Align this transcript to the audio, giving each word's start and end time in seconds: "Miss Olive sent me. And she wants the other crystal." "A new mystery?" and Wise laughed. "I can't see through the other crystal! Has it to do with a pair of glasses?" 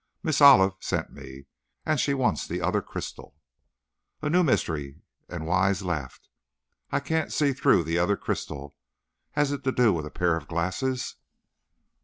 "Miss 0.23 0.41
Olive 0.41 0.73
sent 0.79 1.11
me. 1.11 1.45
And 1.85 1.99
she 1.99 2.15
wants 2.15 2.47
the 2.47 2.59
other 2.59 2.81
crystal." 2.81 3.37
"A 4.23 4.31
new 4.31 4.41
mystery?" 4.41 5.03
and 5.29 5.45
Wise 5.45 5.83
laughed. 5.83 6.27
"I 6.91 6.99
can't 6.99 7.31
see 7.31 7.53
through 7.53 7.83
the 7.83 7.99
other 7.99 8.17
crystal! 8.17 8.75
Has 9.33 9.51
it 9.51 9.63
to 9.63 9.71
do 9.71 9.93
with 9.93 10.07
a 10.07 10.09
pair 10.09 10.35
of 10.37 10.47
glasses?" 10.47 11.17